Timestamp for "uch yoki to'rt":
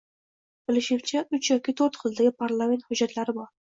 1.39-1.99